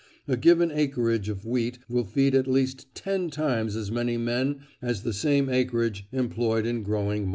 [0.27, 5.03] A given acreage of wheat will feed at least ten times as many men as
[5.03, 7.29] the same acreage employed in growing mutton."